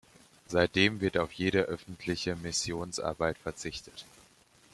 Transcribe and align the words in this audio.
Seitdem 0.47 0.99
wird 0.99 1.19
auf 1.19 1.31
jede 1.31 1.61
öffentliche 1.61 2.35
Missionsarbeit 2.35 3.37
verzichtet. 3.37 4.03